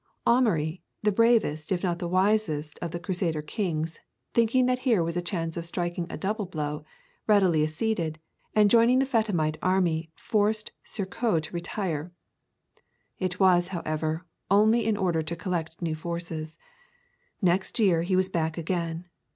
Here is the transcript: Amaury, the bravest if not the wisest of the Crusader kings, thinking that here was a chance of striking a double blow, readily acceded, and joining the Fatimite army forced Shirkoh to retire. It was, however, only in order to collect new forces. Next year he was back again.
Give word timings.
Amaury, 0.25 0.81
the 1.03 1.11
bravest 1.11 1.71
if 1.71 1.83
not 1.83 1.99
the 1.99 2.07
wisest 2.07 2.79
of 2.79 2.89
the 2.89 2.99
Crusader 2.99 3.43
kings, 3.43 3.99
thinking 4.33 4.65
that 4.65 4.79
here 4.79 5.03
was 5.03 5.15
a 5.15 5.21
chance 5.21 5.57
of 5.57 5.63
striking 5.67 6.07
a 6.09 6.17
double 6.17 6.47
blow, 6.47 6.83
readily 7.27 7.61
acceded, 7.61 8.17
and 8.55 8.71
joining 8.71 8.97
the 8.97 9.05
Fatimite 9.05 9.57
army 9.61 10.09
forced 10.15 10.71
Shirkoh 10.83 11.39
to 11.41 11.53
retire. 11.53 12.11
It 13.19 13.39
was, 13.39 13.67
however, 13.67 14.25
only 14.49 14.87
in 14.87 14.97
order 14.97 15.21
to 15.21 15.35
collect 15.35 15.79
new 15.83 15.93
forces. 15.93 16.57
Next 17.39 17.77
year 17.77 18.01
he 18.01 18.15
was 18.15 18.27
back 18.27 18.57
again. 18.57 19.05